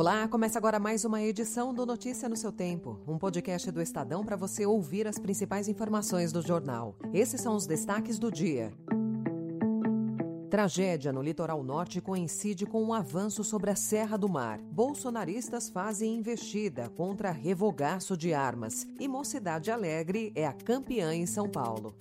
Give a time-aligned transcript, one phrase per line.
[0.00, 4.24] Olá, começa agora mais uma edição do Notícia no seu Tempo, um podcast do Estadão
[4.24, 6.96] para você ouvir as principais informações do jornal.
[7.12, 8.72] Esses são os destaques do dia.
[10.48, 14.58] Tragédia no litoral norte coincide com um avanço sobre a Serra do Mar.
[14.72, 18.86] Bolsonaristas fazem investida contra revogaço de armas.
[18.98, 21.94] E Mocidade Alegre é a campeã em São Paulo.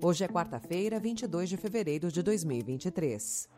[0.00, 3.57] Hoje é quarta-feira, 22 de fevereiro de 2023.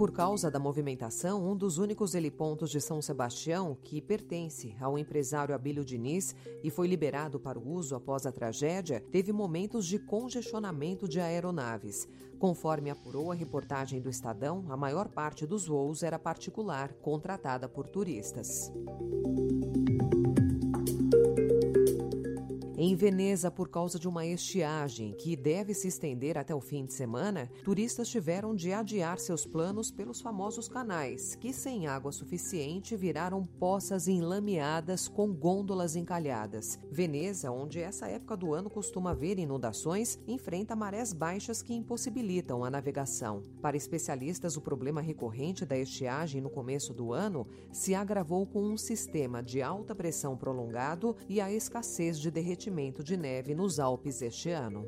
[0.00, 5.54] Por causa da movimentação, um dos únicos helipontos de São Sebastião, que pertence ao empresário
[5.54, 6.34] Abílio Diniz
[6.64, 12.08] e foi liberado para o uso após a tragédia, teve momentos de congestionamento de aeronaves.
[12.38, 17.86] Conforme apurou a reportagem do Estadão, a maior parte dos voos era particular, contratada por
[17.86, 18.72] turistas.
[22.82, 26.94] Em Veneza, por causa de uma estiagem que deve se estender até o fim de
[26.94, 33.44] semana, turistas tiveram de adiar seus planos pelos famosos canais, que sem água suficiente viraram
[33.44, 36.78] poças enlameadas com gôndolas encalhadas.
[36.90, 42.70] Veneza, onde essa época do ano costuma haver inundações, enfrenta marés baixas que impossibilitam a
[42.70, 43.42] navegação.
[43.60, 48.78] Para especialistas, o problema recorrente da estiagem no começo do ano se agravou com um
[48.78, 54.22] sistema de alta pressão prolongado e a escassez de derretimento derretimento de neve nos Alpes
[54.22, 54.86] este ano.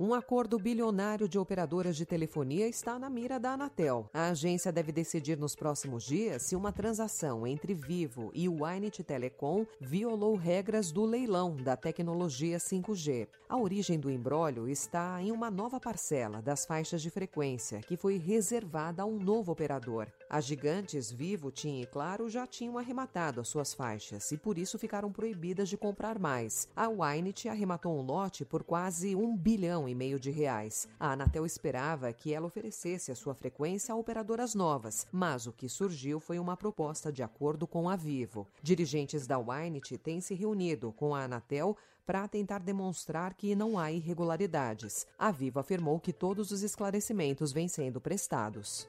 [0.00, 4.08] Um acordo bilionário de operadoras de telefonia está na mira da Anatel.
[4.12, 9.04] A agência deve decidir nos próximos dias se uma transação entre Vivo e o Winit
[9.04, 13.28] Telecom violou regras do leilão da tecnologia 5G.
[13.48, 18.16] A origem do embrólio está em uma nova parcela das faixas de frequência que foi
[18.16, 20.06] reservada a um novo operador.
[20.28, 24.78] As gigantes Vivo, TIM e Claro já tinham arrematado as suas faixas e por isso
[24.78, 26.66] ficaram proibidas de comprar mais.
[26.74, 30.88] A Winit arrematou um lote por quase um bilhão e meio de reais.
[30.98, 35.68] A Anatel esperava que ela oferecesse a sua frequência a operadoras novas, mas o que
[35.68, 38.46] surgiu foi uma proposta de acordo com a Vivo.
[38.62, 43.92] Dirigentes da Winit têm se reunido com a Anatel para tentar demonstrar que não há
[43.92, 45.06] irregularidades.
[45.18, 48.88] A Vivo afirmou que todos os esclarecimentos vêm sendo prestados.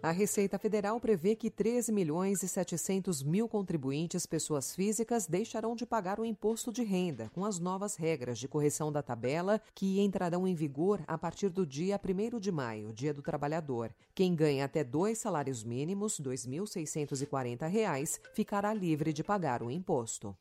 [0.00, 5.84] A Receita Federal prevê que 13 milhões e 700 mil contribuintes, pessoas físicas, deixarão de
[5.84, 10.46] pagar o imposto de renda com as novas regras de correção da tabela que entrarão
[10.46, 13.90] em vigor a partir do dia 1 de maio, Dia do Trabalhador.
[14.14, 20.36] Quem ganha até dois salários mínimos, R$ 2.640, ficará livre de pagar o imposto.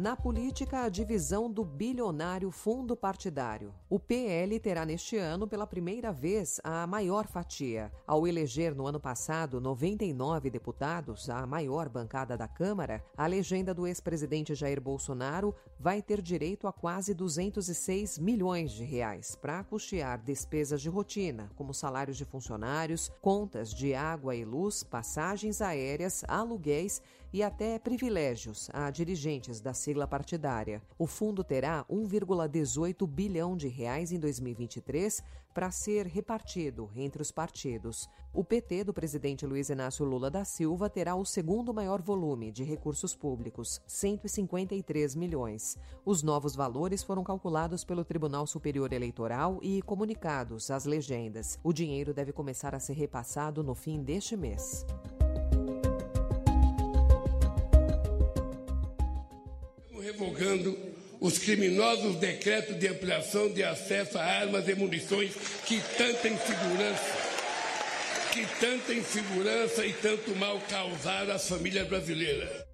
[0.00, 3.74] Na política, a divisão do bilionário fundo partidário.
[3.86, 7.92] O PL terá neste ano, pela primeira vez, a maior fatia.
[8.06, 13.86] Ao eleger no ano passado 99 deputados, a maior bancada da Câmara, a legenda do
[13.86, 20.80] ex-presidente Jair Bolsonaro vai ter direito a quase 206 milhões de reais para custear despesas
[20.80, 27.02] de rotina, como salários de funcionários, contas de água e luz, passagens aéreas, aluguéis
[27.32, 30.80] e até privilégios a dirigentes da sigla partidária.
[30.96, 35.20] O fundo terá 1,18 bilhão de reais em 2023
[35.52, 38.08] para ser repartido entre os partidos.
[38.32, 42.62] O PT do presidente Luiz Inácio Lula da Silva terá o segundo maior volume de
[42.62, 45.76] recursos públicos, 153 milhões.
[46.04, 51.58] Os novos valores foram calculados pelo Tribunal Superior Eleitoral e comunicados às legendas.
[51.64, 54.86] O dinheiro deve começar a ser repassado no fim deste mês.
[60.20, 60.78] Revogando
[61.18, 65.32] os criminosos decretos de ampliação de acesso a armas e munições
[65.66, 67.16] que tanta insegurança,
[68.32, 72.69] que tanta insegurança e tanto mal causaram às famílias brasileiras.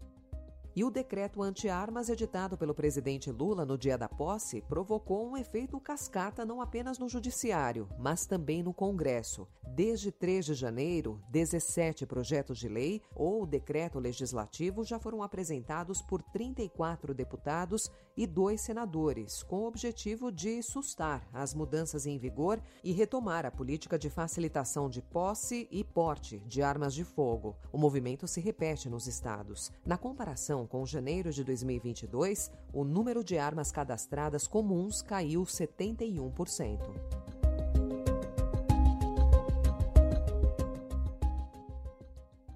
[0.77, 5.81] E o decreto anti-armas editado pelo presidente Lula no dia da posse provocou um efeito
[5.81, 9.49] cascata não apenas no judiciário, mas também no Congresso.
[9.67, 16.23] Desde 3 de janeiro, 17 projetos de lei ou decreto legislativo já foram apresentados por
[16.23, 22.93] 34 deputados e dois senadores, com o objetivo de sustar as mudanças em vigor e
[22.93, 27.57] retomar a política de facilitação de posse e porte de armas de fogo.
[27.73, 29.73] O movimento se repete nos estados.
[29.85, 37.27] Na comparação com janeiro de 2022, o número de armas cadastradas comuns caiu 71%.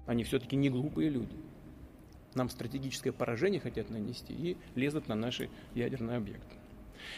[0.05, 1.35] Они все-таки не глупые люди.
[2.33, 6.55] Нам стратегическое поражение хотят нанести и лезут на наши ядерные объекты.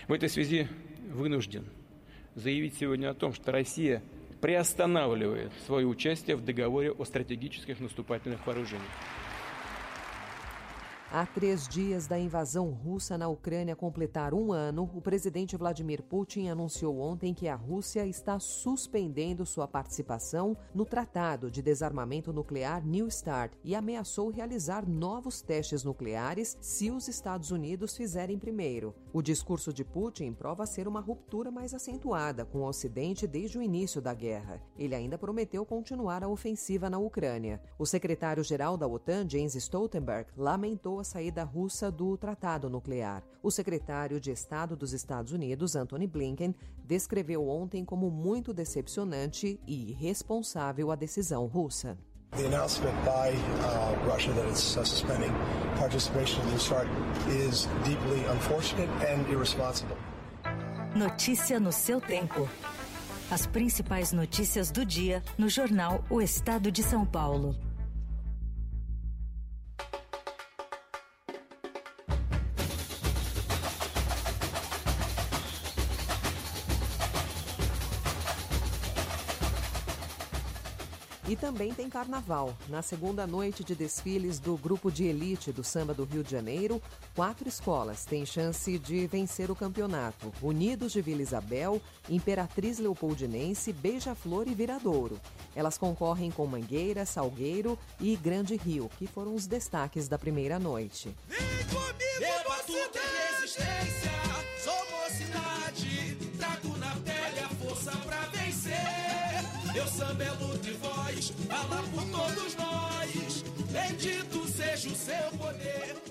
[0.08, 0.68] В этой связи
[1.12, 1.66] вынужден
[2.36, 4.02] заявить сегодня о том, что Россия
[4.42, 8.92] приостанавливает свое участие в договоре о стратегических наступательных вооружениях.
[11.16, 16.48] Há três dias da invasão russa na Ucrânia completar um ano, o presidente Vladimir Putin
[16.48, 23.12] anunciou ontem que a Rússia está suspendendo sua participação no Tratado de Desarmamento Nuclear New
[23.12, 28.96] START e ameaçou realizar novos testes nucleares se os Estados Unidos fizerem primeiro.
[29.14, 33.62] O discurso de Putin prova ser uma ruptura mais acentuada com o Ocidente desde o
[33.62, 34.60] início da guerra.
[34.76, 37.62] Ele ainda prometeu continuar a ofensiva na Ucrânia.
[37.78, 43.22] O secretário-geral da OTAN, Jens Stoltenberg, lamentou a saída russa do tratado nuclear.
[43.44, 46.56] O secretário de Estado dos Estados Unidos, Antony Blinken,
[46.86, 51.98] descreveu ontem como muito decepcionante e irresponsável a decisão russa.
[52.32, 55.32] The announcement by uh, Russia that it's uh, suspending
[55.78, 56.88] participation in the START
[57.28, 59.98] is deeply unfortunate and irresponsible.
[60.96, 62.50] Notícia no seu tempo.
[63.30, 67.56] As principais notícias do dia no jornal O Estado de São Paulo.
[81.28, 82.54] E também tem carnaval.
[82.68, 86.82] Na segunda noite de desfiles do grupo de elite do samba do Rio de Janeiro,
[87.16, 94.48] quatro escolas têm chance de vencer o campeonato: Unidos de Vila Isabel, Imperatriz Leopoldinense, Beija-Flor
[94.48, 95.20] e Viradouro.
[95.56, 101.16] Elas concorrem com Mangueira, Salgueiro e Grande Rio, que foram os destaques da primeira noite.
[101.30, 102.34] Vem comigo,
[102.66, 104.12] você tem resistência,
[104.62, 108.74] sou mocidade, trago na pele a força pra vencer.
[109.74, 110.33] Meu samba é
[114.84, 116.03] Bendito seja o seu poder,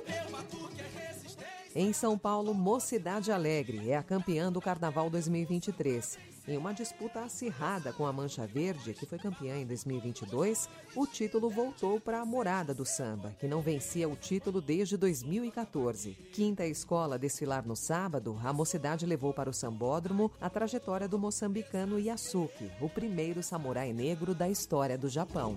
[1.75, 6.19] Em São Paulo, Mocidade Alegre é a campeã do Carnaval 2023.
[6.47, 11.49] Em uma disputa acirrada com a Mancha Verde, que foi campeã em 2022, o título
[11.49, 16.13] voltou para a Morada do Samba, que não vencia o título desde 2014.
[16.33, 21.19] Quinta escola a desfilar no sábado, a Mocidade levou para o Sambódromo a trajetória do
[21.19, 25.57] moçambicano Yasuki, o primeiro samurai negro da história do Japão.